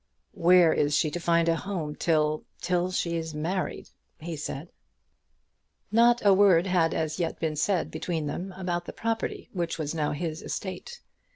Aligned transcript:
"Where 0.33 0.73
is 0.73 0.95
she 0.97 1.11
to 1.11 1.19
find 1.19 1.47
a 1.47 1.55
home 1.55 1.95
till, 1.95 2.43
till 2.59 2.89
she 2.89 3.17
is 3.17 3.35
married?" 3.35 3.91
he 4.19 4.35
said. 4.35 4.69
Not 5.91 6.25
a 6.25 6.33
word 6.33 6.65
had 6.65 6.95
as 6.95 7.19
yet 7.19 7.39
been 7.39 7.55
said 7.55 7.91
between 7.91 8.25
them 8.25 8.51
about 8.57 8.85
the 8.85 8.93
property 8.93 9.49
which 9.53 9.77
was 9.77 9.93
now 9.93 10.11
his 10.13 10.41
estate. 10.41 11.01